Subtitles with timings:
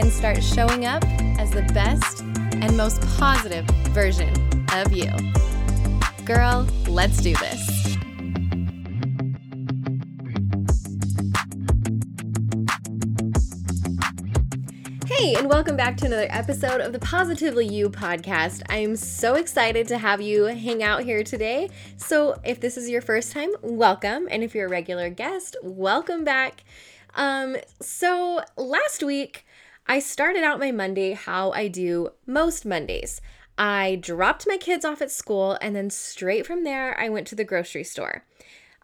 [0.00, 1.04] and start showing up
[1.38, 4.32] as the best and most positive version
[4.72, 5.10] of you.
[6.24, 7.96] Girl, let's do this.
[15.06, 18.62] Hey, and welcome back to another episode of the Positively You podcast.
[18.70, 21.68] I'm so excited to have you hang out here today.
[21.98, 24.28] So, if this is your first time, welcome.
[24.30, 26.64] And if you're a regular guest, welcome back.
[27.14, 29.44] Um, so, last week,
[29.86, 33.20] I started out my Monday how I do most Mondays.
[33.58, 37.34] I dropped my kids off at school and then straight from there, I went to
[37.34, 38.24] the grocery store.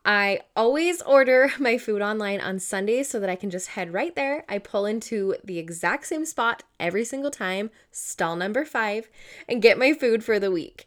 [0.06, 4.14] I always order my food online on Sundays so that I can just head right
[4.14, 4.44] there.
[4.48, 9.08] I pull into the exact same spot every single time, stall number five,
[9.48, 10.86] and get my food for the week.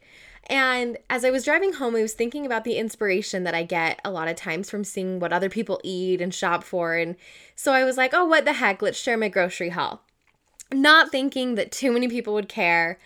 [0.50, 4.00] And as I was driving home, I was thinking about the inspiration that I get
[4.04, 6.96] a lot of times from seeing what other people eat and shop for.
[6.96, 7.14] And
[7.54, 8.82] so I was like, oh, what the heck?
[8.82, 10.02] Let's share my grocery haul.
[10.72, 12.98] Not thinking that too many people would care,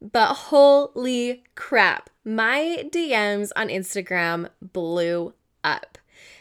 [0.00, 5.98] but holy crap, my DMs on Instagram blew up.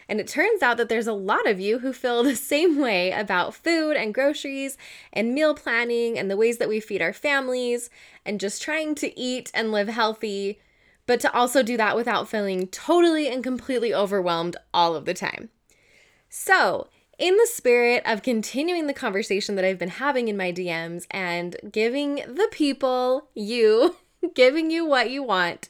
[0.09, 3.11] And it turns out that there's a lot of you who feel the same way
[3.11, 4.77] about food and groceries
[5.11, 7.89] and meal planning and the ways that we feed our families
[8.25, 10.59] and just trying to eat and live healthy,
[11.05, 15.49] but to also do that without feeling totally and completely overwhelmed all of the time.
[16.29, 21.07] So, in the spirit of continuing the conversation that I've been having in my DMs
[21.09, 23.95] and giving the people, you,
[24.35, 25.69] giving you what you want,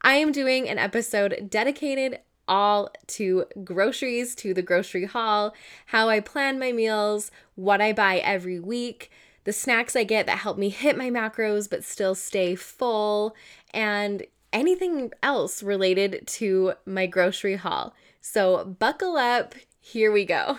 [0.00, 5.54] I am doing an episode dedicated all to groceries, to the grocery haul,
[5.86, 9.10] how I plan my meals, what I buy every week,
[9.44, 13.34] the snacks I get that help me hit my macros but still stay full,
[13.72, 17.94] and anything else related to my grocery haul.
[18.20, 20.58] So, buckle up, here we go.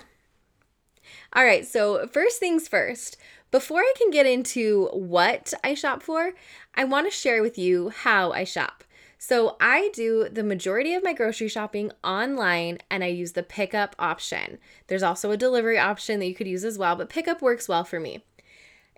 [1.33, 3.17] All right, so first things first.
[3.51, 6.33] Before I can get into what I shop for,
[6.75, 8.83] I want to share with you how I shop.
[9.17, 13.95] So I do the majority of my grocery shopping online and I use the pickup
[13.97, 14.59] option.
[14.87, 17.83] There's also a delivery option that you could use as well, but pickup works well
[17.83, 18.23] for me.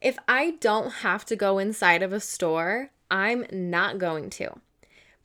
[0.01, 4.59] If I don't have to go inside of a store, I'm not going to.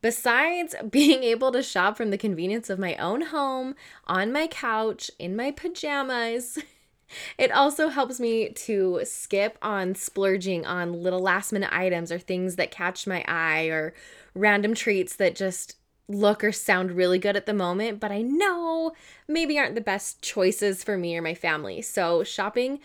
[0.01, 3.75] Besides being able to shop from the convenience of my own home,
[4.07, 6.59] on my couch, in my pajamas,
[7.39, 12.57] it also helps me to skip on splurging on little last minute items or things
[12.57, 13.95] that catch my eye or
[14.35, 15.77] random treats that just
[16.09, 18.93] look or sound really good at the moment, but I know
[19.27, 21.81] maybe aren't the best choices for me or my family.
[21.83, 22.81] So, shopping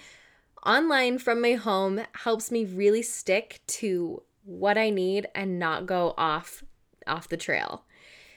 [0.66, 6.14] online from my home helps me really stick to what I need and not go
[6.18, 6.64] off
[7.08, 7.84] off the trail.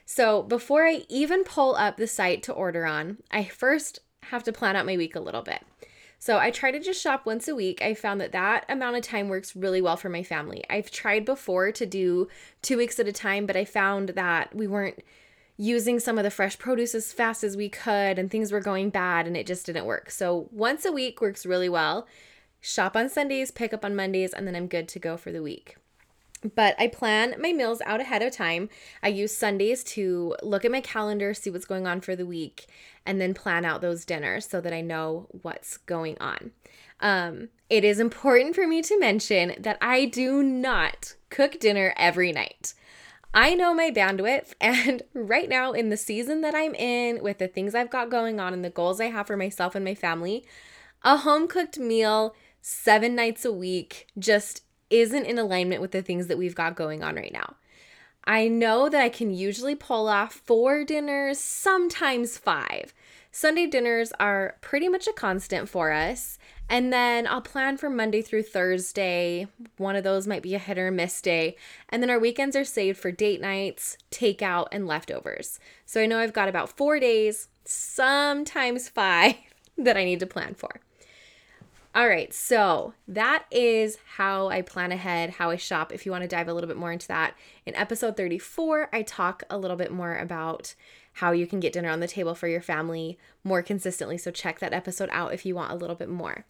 [0.05, 4.53] So, before I even pull up the site to order on, I first have to
[4.53, 5.63] plan out my week a little bit.
[6.23, 7.83] So I try to just shop once a week.
[7.83, 10.63] I found that that amount of time works really well for my family.
[10.71, 12.29] I've tried before to do
[12.63, 15.03] two weeks at a time, but I found that we weren't
[15.57, 18.91] using some of the fresh produce as fast as we could and things were going
[18.91, 20.13] bad and it just didn't work.
[20.13, 22.07] So once a week works really well.
[22.61, 25.43] Shop on Sundays, pick up on Mondays, and then I'm good to go for the
[25.43, 25.77] week.
[26.55, 28.69] But I plan my meals out ahead of time.
[29.03, 32.67] I use Sundays to look at my calendar, see what's going on for the week,
[33.07, 36.53] and then plan out those dinners so that I know what's going on.
[37.01, 42.33] Um, it is important for me to mention that I do not cook dinner every
[42.33, 42.75] night.
[43.35, 47.49] I know my bandwidth, and right now, in the season that I'm in, with the
[47.49, 50.45] things I've got going on and the goals I have for myself and my family,
[51.03, 54.63] a home cooked meal seven nights a week just
[54.93, 57.57] isn't in alignment with the things that we've got going on right now.
[58.25, 62.95] I know that I can usually pull off four dinners, sometimes five.
[63.33, 66.39] Sunday dinners are pretty much a constant for us.
[66.69, 69.49] And then I'll plan for Monday through Thursday.
[69.79, 71.57] One of those might be a hit or miss day.
[71.89, 75.59] And then our weekends are saved for date nights, takeout, and leftovers.
[75.87, 79.35] So I know I've got about four days, sometimes five,
[79.79, 80.81] that I need to plan for.
[81.95, 85.93] All right, so that is how I plan ahead, how I shop.
[85.93, 87.35] If you want to dive a little bit more into that,
[87.67, 90.75] in episode 34, I talk a little bit more about
[91.15, 94.17] how you can get dinner on the table for your family more consistently.
[94.17, 96.47] So check that episode out if you want a little bit more.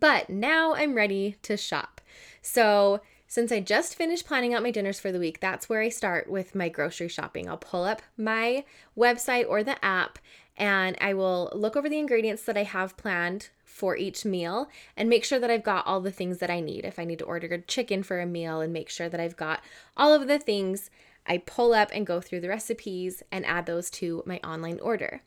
[0.00, 2.00] But now I'm ready to shop.
[2.40, 5.88] So, since I just finished planning out my dinners for the week, that's where I
[5.88, 7.48] start with my grocery shopping.
[7.48, 8.64] I'll pull up my
[8.96, 10.18] website or the app
[10.56, 15.08] and I will look over the ingredients that I have planned for each meal and
[15.08, 16.84] make sure that I've got all the things that I need.
[16.84, 19.64] If I need to order chicken for a meal and make sure that I've got
[19.96, 20.90] all of the things,
[21.26, 25.22] I pull up and go through the recipes and add those to my online order.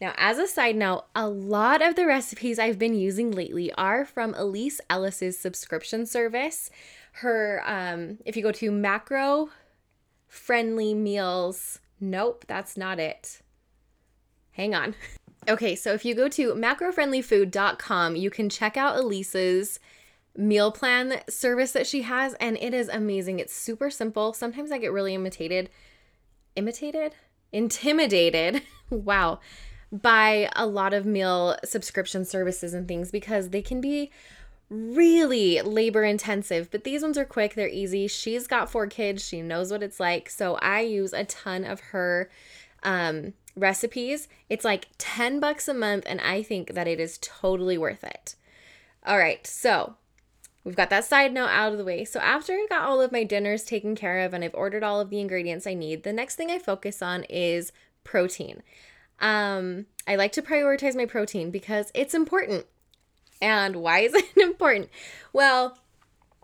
[0.00, 4.04] Now, as a side note, a lot of the recipes I've been using lately are
[4.04, 6.70] from Elise Ellis's subscription service.
[7.12, 9.50] Her, um, if you go to macro
[10.26, 13.40] friendly meals, nope, that's not it.
[14.50, 14.96] Hang on.
[15.48, 19.78] Okay, so if you go to macrofriendlyfood.com, you can check out Elise's
[20.36, 23.38] meal plan service that she has, and it is amazing.
[23.38, 24.32] It's super simple.
[24.32, 25.70] Sometimes I get really imitated,
[26.56, 27.14] imitated,
[27.52, 28.62] intimidated.
[28.90, 29.40] wow
[30.02, 34.10] by a lot of meal subscription services and things because they can be
[34.68, 38.08] really labor intensive, but these ones are quick, they're easy.
[38.08, 40.28] She's got four kids, she knows what it's like.
[40.28, 42.28] So I use a ton of her
[42.82, 44.28] um, recipes.
[44.48, 48.34] It's like 10 bucks a month, and I think that it is totally worth it.
[49.06, 49.96] All right, so
[50.64, 52.04] we've got that side note out of the way.
[52.04, 55.00] So after I've got all of my dinners taken care of and I've ordered all
[55.00, 57.72] of the ingredients I need, the next thing I focus on is
[58.02, 58.62] protein.
[59.20, 62.66] Um, I like to prioritize my protein because it's important.
[63.40, 64.88] And why is it important?
[65.32, 65.78] Well,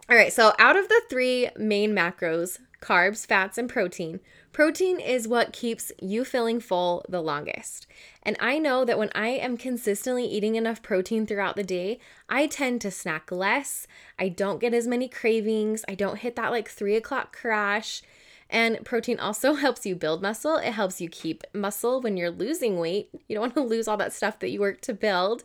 [0.08, 4.20] all right, so out of the three main macros carbs, fats, and protein
[4.52, 7.86] protein is what keeps you feeling full the longest.
[8.22, 11.98] And I know that when I am consistently eating enough protein throughout the day,
[12.28, 13.86] I tend to snack less.
[14.18, 15.84] I don't get as many cravings.
[15.88, 18.02] I don't hit that like three o'clock crash.
[18.50, 20.56] And protein also helps you build muscle.
[20.56, 23.08] It helps you keep muscle when you're losing weight.
[23.28, 25.44] You don't want to lose all that stuff that you work to build.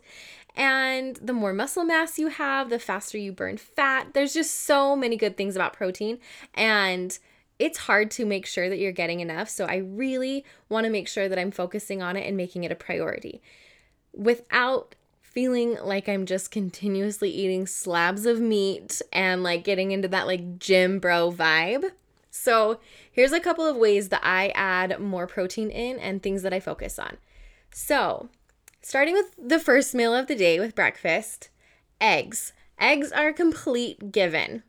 [0.56, 4.14] And the more muscle mass you have, the faster you burn fat.
[4.14, 6.18] There's just so many good things about protein.
[6.54, 7.18] And
[7.58, 9.48] it's hard to make sure that you're getting enough.
[9.48, 12.72] So I really want to make sure that I'm focusing on it and making it
[12.72, 13.40] a priority
[14.12, 20.26] without feeling like I'm just continuously eating slabs of meat and like getting into that
[20.26, 21.90] like gym bro vibe.
[22.30, 22.80] So,
[23.10, 26.60] here's a couple of ways that I add more protein in and things that I
[26.60, 27.16] focus on.
[27.72, 28.28] So,
[28.82, 31.48] starting with the first meal of the day with breakfast,
[31.98, 32.52] eggs.
[32.78, 34.62] Eggs are a complete given.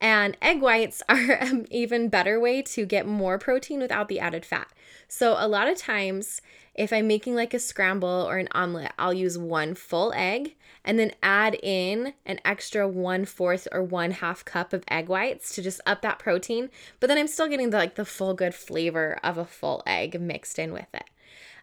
[0.00, 4.44] And egg whites are an even better way to get more protein without the added
[4.44, 4.68] fat.
[5.08, 6.40] So, a lot of times,
[6.74, 10.54] if I'm making like a scramble or an omelet, I'll use one full egg
[10.84, 15.54] and then add in an extra one fourth or one half cup of egg whites
[15.54, 16.70] to just up that protein.
[17.00, 20.20] But then I'm still getting the like the full good flavor of a full egg
[20.20, 21.04] mixed in with it.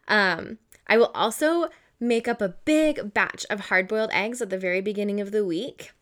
[0.07, 0.57] Um,
[0.87, 4.81] I will also make up a big batch of hard boiled eggs at the very
[4.81, 5.93] beginning of the week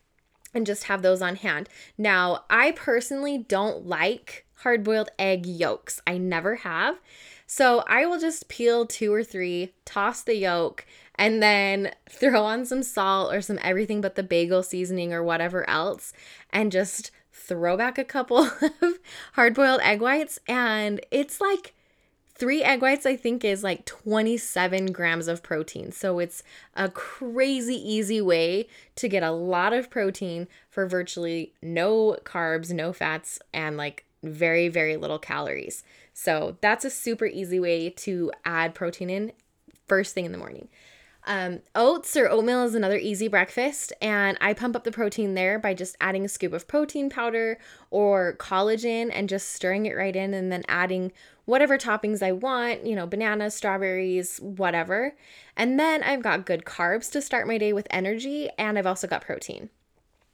[0.54, 1.68] and just have those on hand.
[1.98, 6.98] Now, I personally don't like hard boiled egg yolks, I never have.
[7.46, 10.86] So I will just peel two or three, toss the yolk,
[11.16, 15.68] and then throw on some salt or some everything but the bagel seasoning or whatever
[15.68, 16.12] else
[16.50, 18.38] and just throw back a couple
[18.82, 18.98] of
[19.34, 21.74] hard boiled egg whites and it's like
[22.34, 25.92] three egg whites i think is like 27 grams of protein.
[25.92, 26.42] So it's
[26.74, 32.92] a crazy easy way to get a lot of protein for virtually no carbs no
[32.92, 35.84] fats and like very very little calories.
[36.12, 39.32] So that's a super easy way to add protein in
[39.86, 40.68] first thing in the morning
[41.26, 45.58] um, oats or oatmeal is another easy breakfast, and I pump up the protein there
[45.58, 47.58] by just adding a scoop of protein powder
[47.90, 51.12] or collagen and just stirring it right in and then adding
[51.46, 55.14] whatever toppings I want, you know, bananas, strawberries, whatever.
[55.56, 59.06] And then I've got good carbs to start my day with energy, and I've also
[59.06, 59.70] got protein.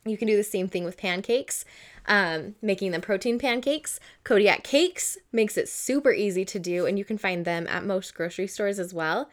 [0.04, 1.64] You can do the same thing with pancakes,
[2.06, 4.00] um, making them protein pancakes.
[4.24, 8.14] Kodiak Cakes makes it super easy to do, and you can find them at most
[8.14, 9.28] grocery stores as well.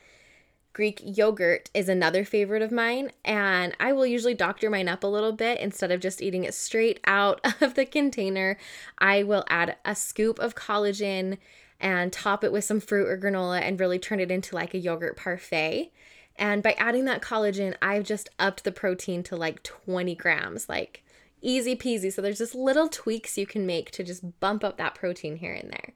[0.78, 5.08] Greek yogurt is another favorite of mine, and I will usually doctor mine up a
[5.08, 8.60] little bit instead of just eating it straight out of the container.
[9.00, 11.40] I will add a scoop of collagen
[11.80, 14.78] and top it with some fruit or granola and really turn it into like a
[14.78, 15.92] yogurt parfait.
[16.36, 21.04] And by adding that collagen, I've just upped the protein to like 20 grams, like
[21.42, 22.14] easy peasy.
[22.14, 25.56] So there's just little tweaks you can make to just bump up that protein here
[25.56, 25.94] and there.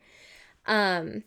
[0.65, 1.23] Um,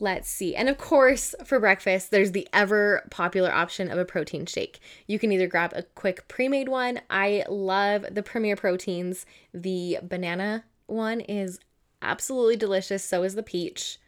[0.00, 0.56] Let's see.
[0.56, 4.80] And of course, for breakfast, there's the ever popular option of a protein shake.
[5.06, 7.00] You can either grab a quick pre made one.
[7.10, 9.24] I love the Premier Proteins.
[9.52, 11.60] The banana one is
[12.02, 13.04] absolutely delicious.
[13.04, 13.98] So is the peach.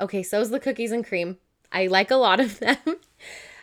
[0.00, 1.38] Okay, so is the cookies and cream.
[1.72, 2.76] I like a lot of them.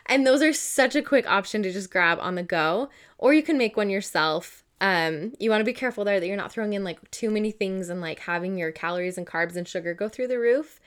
[0.06, 3.42] And those are such a quick option to just grab on the go, or you
[3.42, 4.64] can make one yourself.
[4.80, 7.50] Um, you want to be careful there that you're not throwing in like too many
[7.50, 10.80] things and like having your calories and carbs and sugar go through the roof.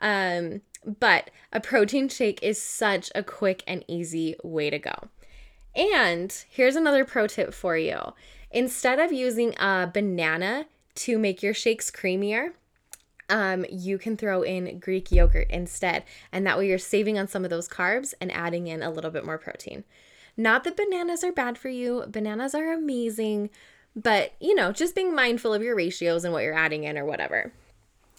[0.00, 5.08] Um, but a protein shake is such a quick and easy way to go.
[5.74, 8.14] And here's another pro tip for you.
[8.50, 12.52] Instead of using a banana to make your shakes creamier,
[13.28, 16.04] um, you can throw in Greek yogurt instead.
[16.32, 19.10] And that way you're saving on some of those carbs and adding in a little
[19.10, 19.84] bit more protein.
[20.36, 23.50] Not that bananas are bad for you, bananas are amazing,
[23.94, 27.04] but you know, just being mindful of your ratios and what you're adding in or
[27.04, 27.52] whatever.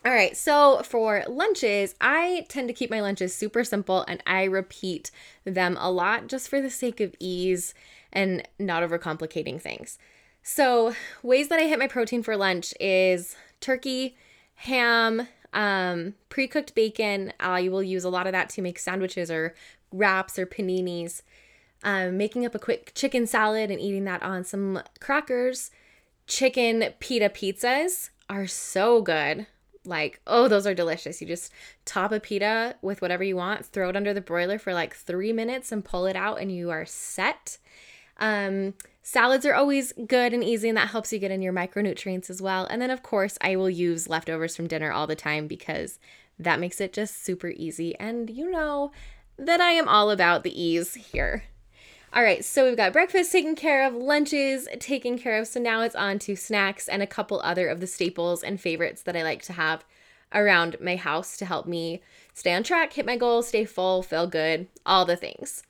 [0.05, 4.45] All right, so for lunches, I tend to keep my lunches super simple and I
[4.45, 5.11] repeat
[5.43, 7.73] them a lot just for the sake of ease
[8.13, 9.99] and not overcomplicating things.
[10.41, 14.15] So, ways that I hit my protein for lunch is turkey,
[14.55, 17.33] ham, um, pre cooked bacon.
[17.37, 19.53] I will use a lot of that to make sandwiches or
[19.91, 21.23] wraps or paninis.
[21.83, 25.71] Um, making up a quick chicken salad and eating that on some crackers.
[26.25, 29.45] Chicken pita pizzas are so good
[29.89, 31.19] like, oh, those are delicious.
[31.19, 31.51] You just
[31.85, 35.33] top a pita with whatever you want, throw it under the broiler for like three
[35.33, 37.57] minutes and pull it out, and you are set.
[38.17, 42.29] Um, salads are always good and easy, and that helps you get in your micronutrients
[42.29, 42.65] as well.
[42.65, 45.99] And then, of course, I will use leftovers from dinner all the time because
[46.37, 47.97] that makes it just super easy.
[47.99, 48.91] And you know
[49.37, 51.43] that I am all about the ease here.
[52.11, 55.47] All right, so we've got breakfast taken care of, lunches taken care of.
[55.47, 59.03] So now it's on to snacks and a couple other of the staples and favorites
[59.03, 59.85] that I like to have
[60.33, 62.01] around my house to help me
[62.33, 65.63] stay on track, hit my goals, stay full, feel good, all the things.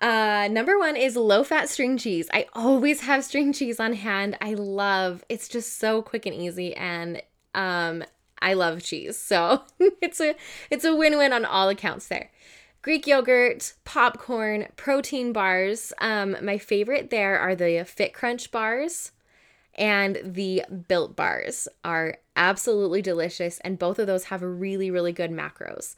[0.00, 2.28] Uh, number one is low fat string cheese.
[2.32, 4.36] I always have string cheese on hand.
[4.40, 7.22] I love it's just so quick and easy, and
[7.54, 8.04] um,
[8.40, 9.18] I love cheese.
[9.18, 10.36] So it's a
[10.70, 12.30] it's a win win on all accounts there.
[12.84, 15.90] Greek yogurt, popcorn, protein bars.
[16.02, 19.10] Um, my favorite there are the Fit Crunch bars
[19.74, 25.30] and the Built bars are absolutely delicious, and both of those have really, really good
[25.30, 25.96] macros.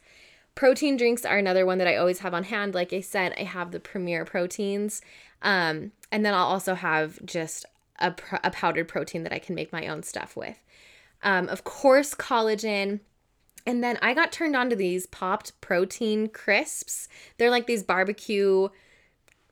[0.55, 2.73] Protein drinks are another one that I always have on hand.
[2.73, 5.01] Like I said, I have the Premier proteins,
[5.41, 7.65] um, and then I'll also have just
[7.99, 8.15] a,
[8.45, 10.57] a powdered protein that I can make my own stuff with.
[11.21, 13.01] Um, of course, collagen
[13.67, 17.09] and then I got turned on to these popped protein crisps.
[17.37, 18.69] They're like these barbecue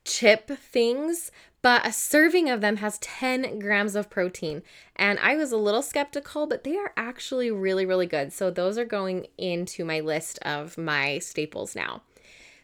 [0.04, 1.30] chip things,
[1.60, 4.62] but a serving of them has 10 grams of protein.
[4.96, 8.32] And I was a little skeptical, but they are actually really, really good.
[8.32, 12.00] So those are going into my list of my staples now.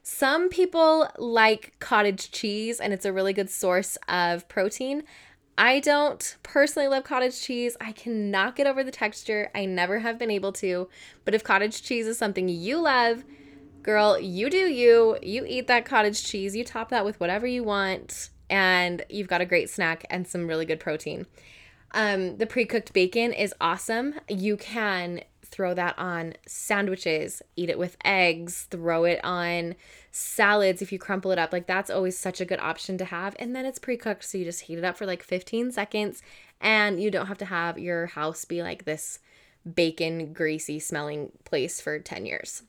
[0.02, 5.04] Some people like cottage cheese, and it's a really good source of protein.
[5.59, 7.76] I don't personally love cottage cheese.
[7.80, 9.50] I cannot get over the texture.
[9.54, 10.88] I never have been able to.
[11.25, 13.25] But if cottage cheese is something you love,
[13.82, 15.18] girl, you do you.
[15.23, 19.40] You eat that cottage cheese, you top that with whatever you want, and you've got
[19.40, 21.26] a great snack and some really good protein.
[21.92, 24.14] Um, the pre cooked bacon is awesome.
[24.28, 25.21] You can
[25.52, 29.76] throw that on sandwiches, eat it with eggs, throw it on
[30.11, 31.52] salads if you crumple it up.
[31.52, 33.37] Like that's always such a good option to have.
[33.38, 36.23] And then it's pre cooked, so you just heat it up for like 15 seconds
[36.61, 39.18] and you don't have to have your house be like this
[39.75, 42.62] bacon, greasy smelling place for 10 years.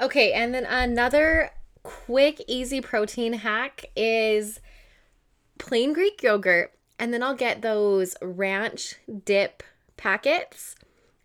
[0.00, 1.50] Okay, and then another
[1.82, 4.60] quick, easy protein hack is
[5.58, 6.72] plain Greek yogurt.
[6.98, 9.62] And then I'll get those ranch dip
[9.96, 10.74] packets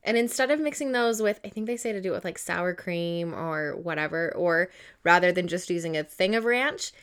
[0.06, 2.38] and instead of mixing those with, I think they say to do it with like
[2.38, 4.70] sour cream or whatever, or
[5.04, 6.94] rather than just using a thing of ranch,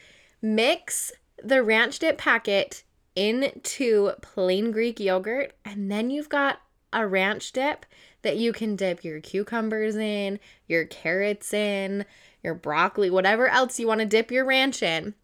[0.41, 2.85] mix the ranch dip packet
[3.17, 5.53] into plain Greek yogurt.
[5.65, 6.61] And then you've got
[6.93, 7.85] a ranch dip
[8.23, 12.05] that you can dip your cucumbers in, your carrots in,
[12.43, 15.15] your broccoli, whatever else you want to dip your ranch in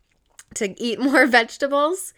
[0.54, 2.12] to eat more vegetables.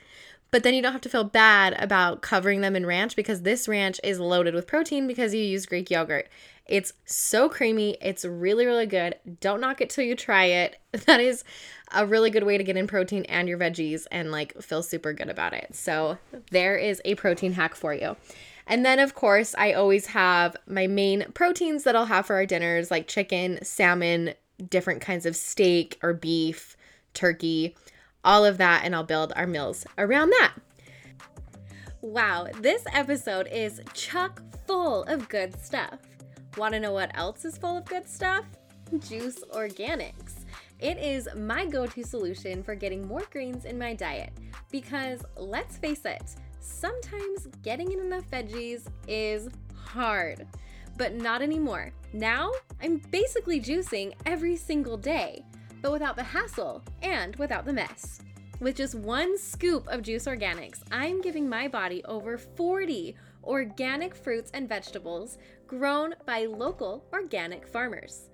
[0.50, 3.68] But then you don't have to feel bad about covering them in ranch because this
[3.68, 6.28] ranch is loaded with protein because you use Greek yogurt.
[6.66, 7.96] It's so creamy.
[8.00, 9.16] It's really, really good.
[9.40, 10.76] Don't knock it till you try it.
[11.06, 11.44] That is
[11.92, 15.12] a really good way to get in protein and your veggies and like feel super
[15.12, 15.74] good about it.
[15.74, 16.18] So,
[16.50, 18.16] there is a protein hack for you.
[18.66, 22.46] And then, of course, I always have my main proteins that I'll have for our
[22.46, 24.34] dinners like chicken, salmon,
[24.68, 26.76] different kinds of steak or beef,
[27.14, 27.76] turkey
[28.24, 30.54] all of that, and I'll build our meals around that.
[32.02, 35.98] Wow, this episode is chock full of good stuff.
[36.56, 38.44] Want to know what else is full of good stuff?
[38.98, 40.44] Juice Organics.
[40.80, 44.32] It is my go to solution for getting more greens in my diet
[44.70, 50.46] because let's face it, sometimes getting in enough veggies is hard.
[50.96, 51.92] But not anymore.
[52.12, 55.44] Now I'm basically juicing every single day
[55.82, 58.20] but without the hassle and without the mess.
[58.60, 64.50] With just one scoop of Juice Organics, I'm giving my body over 40 organic fruits
[64.52, 68.28] and vegetables grown by local organic farmers.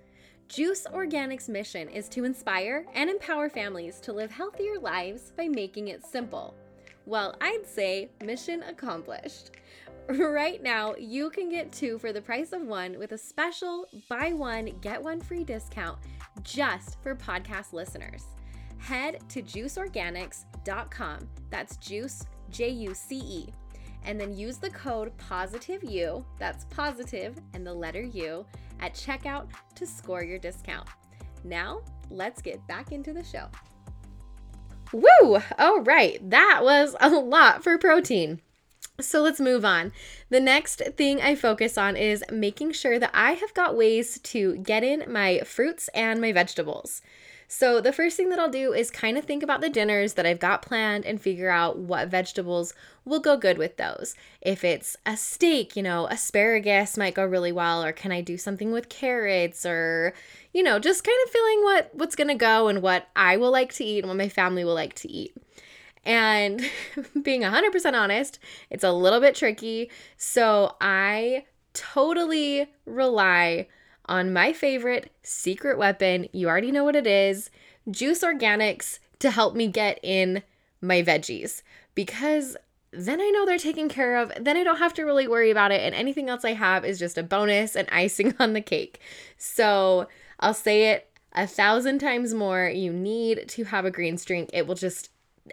[0.49, 5.89] Juice Organics' mission is to inspire and empower families to live healthier lives by making
[5.89, 6.55] it simple.
[7.05, 9.51] Well, I'd say mission accomplished.
[10.09, 14.31] Right now, you can get two for the price of one with a special buy
[14.31, 15.97] one, get one free discount
[16.43, 18.25] just for podcast listeners.
[18.77, 21.29] Head to juiceorganics.com.
[21.49, 23.53] That's juice, J U C E.
[24.03, 28.45] And then use the code POSITIVEU, that's positive and the letter U,
[28.79, 30.87] at checkout to score your discount.
[31.43, 33.47] Now, let's get back into the show.
[34.93, 35.41] Woo!
[35.57, 38.41] All right, that was a lot for protein.
[38.99, 39.91] So let's move on.
[40.31, 44.55] The next thing I focus on is making sure that I have got ways to
[44.57, 47.03] get in my fruits and my vegetables.
[47.47, 50.25] So, the first thing that I'll do is kind of think about the dinners that
[50.25, 52.73] I've got planned and figure out what vegetables
[53.05, 54.15] will go good with those.
[54.41, 58.35] If it's a steak, you know, asparagus might go really well, or can I do
[58.35, 60.13] something with carrots, or,
[60.53, 63.71] you know, just kind of feeling what what's gonna go and what I will like
[63.73, 65.33] to eat and what my family will like to eat.
[66.07, 66.61] And
[67.21, 69.91] being 100% honest, it's a little bit tricky.
[70.15, 73.67] So I totally rely
[74.05, 76.27] on my favorite secret weapon.
[76.31, 77.51] You already know what it is
[77.91, 80.43] Juice Organics to help me get in
[80.79, 81.61] my veggies
[81.93, 82.55] because
[82.91, 84.31] then I know they're taken care of.
[84.39, 85.81] Then I don't have to really worry about it.
[85.81, 89.01] And anything else I have is just a bonus and icing on the cake.
[89.37, 90.07] So
[90.39, 92.69] I'll say it a thousand times more.
[92.69, 94.49] You need to have a greens drink.
[94.53, 95.09] It will just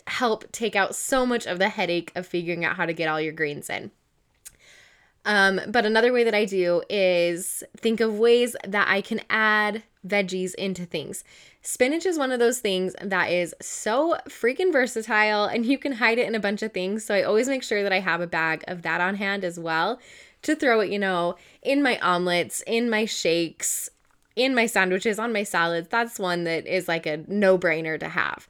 [0.07, 3.21] help take out so much of the headache of figuring out how to get all
[3.21, 3.91] your greens in.
[5.27, 9.83] Um, but another way that I do is think of ways that I can add
[10.07, 11.25] veggies into things.
[11.63, 16.19] Spinach is one of those things that is so freaking versatile and you can hide
[16.19, 17.05] it in a bunch of things.
[17.07, 19.59] So I always make sure that I have a bag of that on hand as
[19.59, 19.99] well
[20.43, 23.89] to throw it, you know, in my omelets, in my shakes,
[24.37, 25.89] in my sandwiches, on my salads.
[25.89, 28.47] That's one that is like a no brainer to have.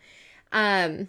[0.51, 1.09] Um,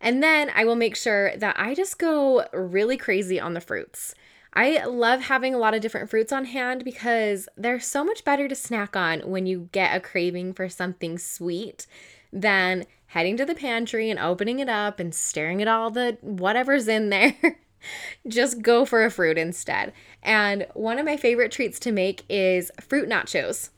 [0.00, 4.14] and then I will make sure that I just go really crazy on the fruits.
[4.54, 8.48] I love having a lot of different fruits on hand because they're so much better
[8.48, 11.86] to snack on when you get a craving for something sweet
[12.32, 16.88] than heading to the pantry and opening it up and staring at all the whatever's
[16.88, 17.36] in there.
[18.28, 19.92] Just go for a fruit instead.
[20.22, 23.70] And one of my favorite treats to make is fruit nachos.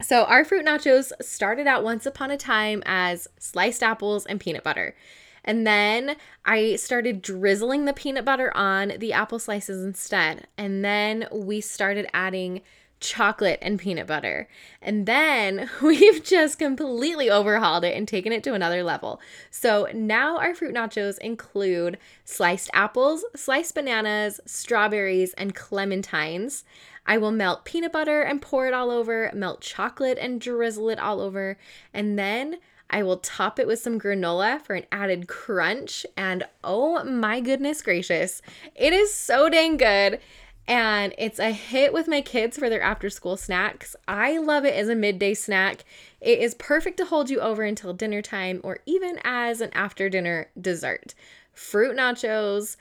[0.00, 4.64] So, our fruit nachos started out once upon a time as sliced apples and peanut
[4.64, 4.96] butter.
[5.44, 10.46] And then I started drizzling the peanut butter on the apple slices instead.
[10.56, 12.62] And then we started adding
[13.02, 14.48] chocolate and peanut butter.
[14.80, 19.20] And then we've just completely overhauled it and taken it to another level.
[19.50, 26.62] So now our fruit nachos include sliced apples, sliced bananas, strawberries, and clementines.
[27.04, 31.00] I will melt peanut butter and pour it all over, melt chocolate and drizzle it
[31.00, 31.58] all over,
[31.92, 32.58] and then
[32.92, 36.06] I will top it with some granola for an added crunch.
[36.16, 38.42] And oh my goodness gracious,
[38.74, 40.20] it is so dang good.
[40.68, 43.96] And it's a hit with my kids for their after school snacks.
[44.06, 45.84] I love it as a midday snack.
[46.20, 50.08] It is perfect to hold you over until dinner time or even as an after
[50.08, 51.14] dinner dessert.
[51.52, 52.76] Fruit nachos,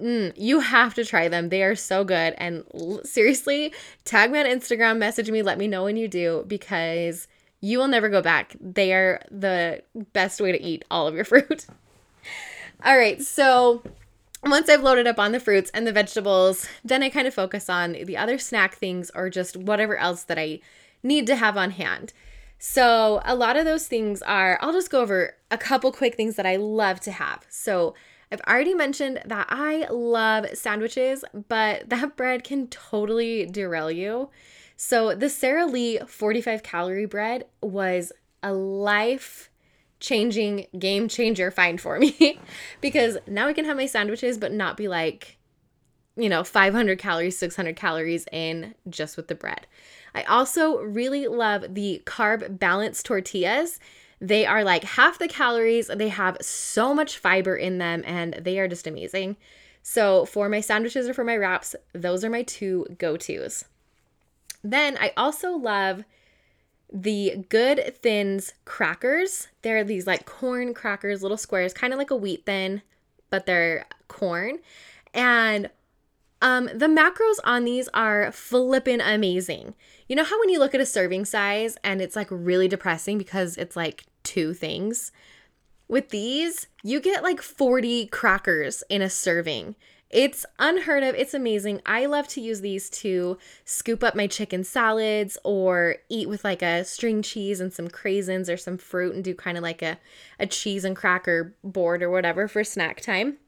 [0.00, 1.50] Mm, you have to try them.
[1.50, 2.34] They are so good.
[2.38, 3.74] And l- seriously,
[4.04, 7.28] tag me on Instagram, message me, let me know when you do because
[7.62, 8.54] you will never go back.
[8.60, 11.66] They are the best way to eat all of your fruit.
[12.84, 13.82] all right, so
[14.44, 17.70] once I've loaded up on the fruits and the vegetables, then I kind of focus
[17.70, 20.58] on the other snack things or just whatever else that I
[21.02, 22.12] need to have on hand.
[22.58, 26.36] So, a lot of those things are, I'll just go over a couple quick things
[26.36, 27.44] that I love to have.
[27.48, 27.94] So,
[28.30, 34.30] I've already mentioned that I love sandwiches, but that bread can totally derail you.
[34.84, 38.10] So the Sara Lee 45 calorie bread was
[38.42, 39.48] a life
[40.00, 42.40] changing game changer find for me
[42.80, 45.38] because now I can have my sandwiches but not be like
[46.16, 49.68] you know 500 calories 600 calories in just with the bread.
[50.16, 53.78] I also really love the carb balanced tortillas.
[54.20, 58.58] They are like half the calories, they have so much fiber in them and they
[58.58, 59.36] are just amazing.
[59.80, 63.66] So for my sandwiches or for my wraps, those are my two go-tos.
[64.62, 66.04] Then I also love
[66.92, 69.48] the Good Thins crackers.
[69.62, 72.82] They're these like corn crackers, little squares, kind of like a wheat thin,
[73.30, 74.58] but they're corn.
[75.14, 75.70] And
[76.42, 79.74] Um, the macros on these are flippin' amazing.
[80.08, 83.16] You know how when you look at a serving size and it's like really depressing
[83.16, 85.12] because it's like two things?
[85.86, 89.76] With these, you get like 40 crackers in a serving.
[90.12, 91.14] It's unheard of.
[91.14, 91.80] It's amazing.
[91.86, 96.60] I love to use these to scoop up my chicken salads or eat with like
[96.60, 99.98] a string cheese and some craisins or some fruit and do kind of like a,
[100.38, 103.38] a cheese and cracker board or whatever for snack time.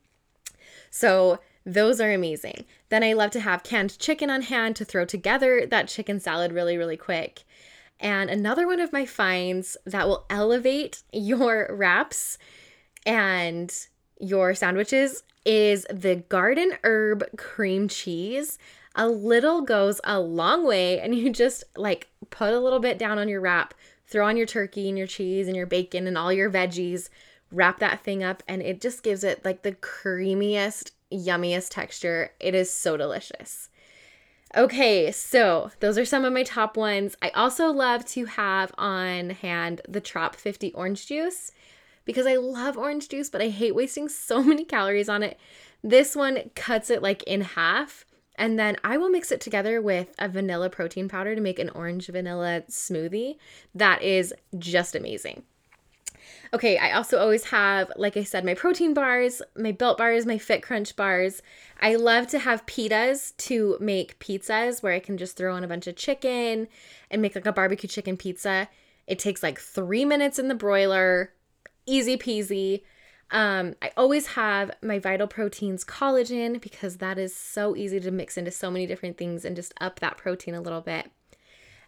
[0.91, 2.65] So those are amazing.
[2.89, 6.51] Then I love to have canned chicken on hand to throw together that chicken salad
[6.51, 7.45] really, really quick.
[8.01, 12.39] And another one of my finds that will elevate your wraps
[13.05, 13.71] and
[14.19, 18.59] your sandwiches is the garden herb cream cheese.
[18.95, 23.19] A little goes a long way, and you just like put a little bit down
[23.19, 23.75] on your wrap,
[24.07, 27.09] throw on your turkey and your cheese and your bacon and all your veggies,
[27.51, 32.31] wrap that thing up, and it just gives it like the creamiest yummiest texture.
[32.41, 33.69] It is so delicious.
[34.57, 37.17] Okay, so those are some of my top ones.
[37.21, 41.51] I also love to have on hand the Trop 50 orange juice
[42.05, 45.39] because I love orange juice, but I hate wasting so many calories on it.
[45.83, 48.05] This one cuts it like in half.
[48.37, 51.71] And then I will mix it together with a vanilla protein powder to make an
[51.71, 53.37] orange vanilla smoothie.
[53.75, 55.45] That is just amazing.
[56.53, 60.39] Okay, I also always have, like I said, my protein bars, my Built bars, my
[60.39, 61.43] fit crunch bars.
[61.81, 65.69] I love to have pitas to make pizzas where I can just throw in a
[65.69, 66.69] bunch of chicken
[67.11, 68.69] and make like a barbecue chicken pizza.
[69.07, 71.33] It takes like three minutes in the broiler,
[71.87, 72.83] easy peasy.
[73.31, 78.37] Um, I always have my Vital Proteins collagen because that is so easy to mix
[78.37, 81.11] into so many different things and just up that protein a little bit.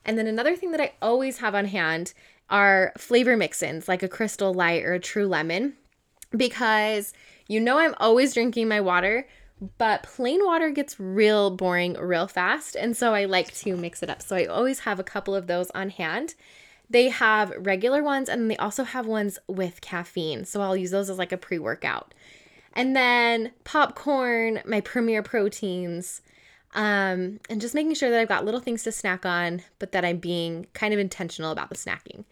[0.05, 2.15] And then another thing that I always have on hand
[2.49, 5.75] are flavor mix-ins like a crystal light or a true lemon
[6.37, 7.13] because
[7.49, 9.27] you know I'm always drinking my water,
[9.79, 12.77] but plain water gets real boring real fast.
[12.77, 14.23] And so I like to mix it up.
[14.23, 16.35] So I always have a couple of those on hand.
[16.89, 20.45] They have regular ones and they also have ones with caffeine.
[20.45, 22.15] So I'll use those as like a pre workout.
[22.73, 26.21] And then popcorn, my premier proteins,
[26.75, 30.05] um, and just making sure that I've got little things to snack on, but that
[30.05, 32.25] I'm being kind of intentional about the snacking.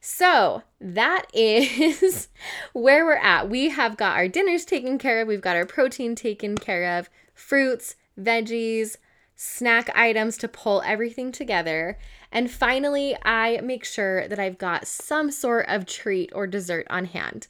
[0.00, 2.28] So that is
[2.72, 3.50] where we're at.
[3.50, 7.10] We have got our dinners taken care of, we've got our protein taken care of,
[7.34, 8.96] fruits, veggies,
[9.34, 11.98] snack items to pull everything together.
[12.32, 17.06] And finally, I make sure that I've got some sort of treat or dessert on
[17.06, 17.46] hand.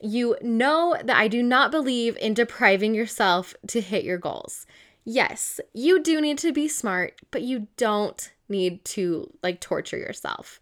[0.00, 4.66] You know that I do not believe in depriving yourself to hit your goals
[5.04, 10.60] yes, you do need to be smart, but you don't need to like torture yourself.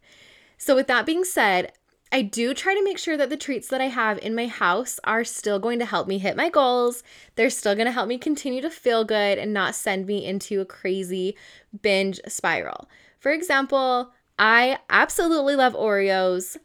[0.58, 1.72] So, with that being said,
[2.12, 4.98] I do try to make sure that the treats that I have in my house
[5.04, 7.04] are still going to help me hit my goals.
[7.36, 10.60] They're still going to help me continue to feel good and not send me into
[10.60, 11.36] a crazy
[11.82, 12.88] binge spiral.
[13.20, 16.56] For example, I absolutely love Oreos.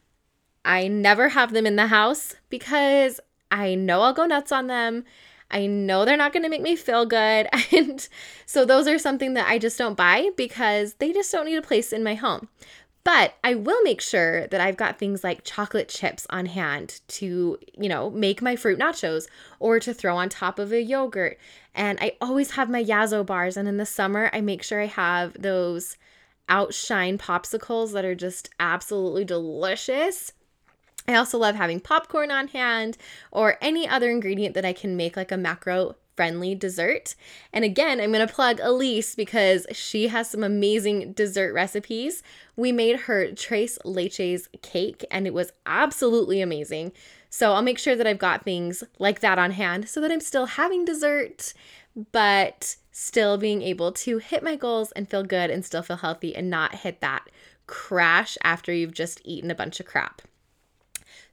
[0.66, 3.20] I never have them in the house because
[3.52, 5.06] I know I'll go nuts on them
[5.52, 7.48] I know they're not going to make me feel good.
[7.72, 8.08] And
[8.46, 11.62] so those are something that I just don't buy because they just don't need a
[11.62, 12.48] place in my home.
[13.04, 17.60] But I will make sure that I've got things like chocolate chips on hand to,
[17.78, 19.28] you know, make my fruit nachos
[19.60, 21.38] or to throw on top of a yogurt.
[21.76, 23.58] And I always have my Yasso bars.
[23.58, 25.98] And in the summer, I make sure I have those
[26.50, 30.32] outshine popsicles that are just absolutely delicious.
[31.08, 32.98] I also love having popcorn on hand
[33.32, 37.16] or any other ingredient that I can make like a macro friendly dessert.
[37.52, 42.24] And again, I'm going to plug Elise because she has some amazing dessert recipes.
[42.56, 46.94] We made her Tres Leches cake and it was absolutely amazing.
[47.30, 50.22] So I'll make sure that I've got things like that on hand so that I'm
[50.22, 51.54] still having dessert,
[52.12, 56.34] but still being able to hit my goals and feel good and still feel healthy
[56.34, 57.26] and not hit that
[57.68, 60.22] crash after you've just eaten a bunch of crap.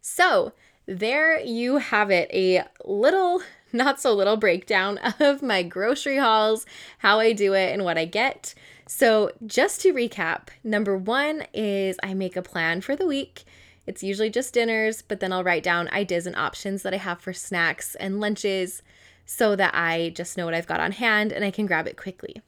[0.01, 0.55] So,
[0.87, 6.67] there you have it a little, not so little breakdown of my grocery hauls,
[6.99, 8.57] how I do it, and what I get.
[8.89, 13.45] So, just to recap, number one is I make a plan for the week.
[13.87, 17.21] It's usually just dinners, but then I'll write down ideas and options that I have
[17.21, 18.83] for snacks and lunches
[19.25, 21.97] so that I just know what I've got on hand and I can grab it
[21.97, 22.43] quickly.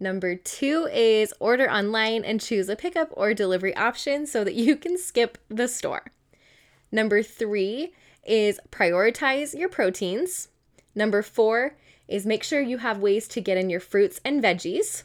[0.00, 4.76] Number two is order online and choose a pickup or delivery option so that you
[4.76, 6.12] can skip the store.
[6.92, 7.92] Number three
[8.24, 10.48] is prioritize your proteins.
[10.94, 11.76] Number four
[12.06, 15.02] is make sure you have ways to get in your fruits and veggies.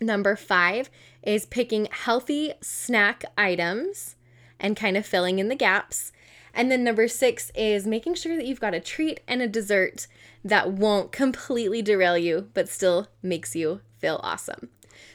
[0.00, 0.90] Number five
[1.22, 4.16] is picking healthy snack items
[4.60, 6.12] and kind of filling in the gaps.
[6.54, 10.06] And then number six is making sure that you've got a treat and a dessert
[10.44, 14.68] that won't completely derail you, but still makes you feel awesome.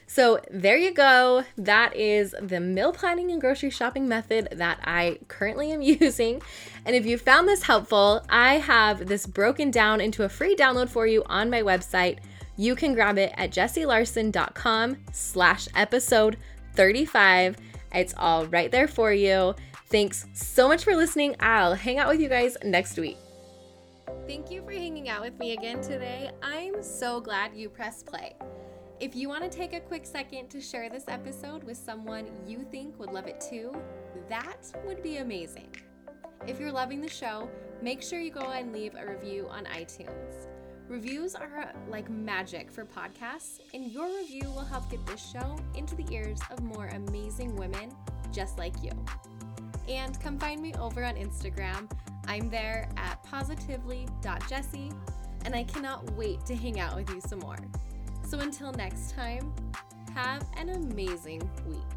[0.10, 1.44] So, there you go.
[1.58, 6.42] That is the meal planning and grocery shopping method that I currently am using.
[6.86, 10.90] And if you found this helpful, I have this broken down into a free download
[10.90, 12.20] for you on my website.
[12.56, 16.38] You can grab it at jessielarson.com slash episode
[16.76, 17.58] 35.
[17.94, 19.56] It's all right there for you.
[19.90, 21.38] Thanks so much for listening.
[21.40, 23.18] I'll hang out with you guys next week.
[24.28, 26.30] Thank you for hanging out with me again today.
[26.44, 28.36] I'm so glad you pressed play.
[29.00, 32.66] If you want to take a quick second to share this episode with someone you
[32.70, 33.74] think would love it too,
[34.28, 35.74] that would be amazing.
[36.46, 37.50] If you're loving the show,
[37.82, 40.48] make sure you go and leave a review on iTunes.
[40.90, 45.96] Reviews are like magic for podcasts, and your review will help get this show into
[45.96, 47.92] the ears of more amazing women
[48.34, 48.92] just like you.
[49.88, 51.90] And come find me over on Instagram.
[52.28, 54.92] I'm there at positively.jessie,
[55.46, 57.58] and I cannot wait to hang out with you some more.
[58.28, 59.54] So until next time,
[60.14, 61.97] have an amazing week.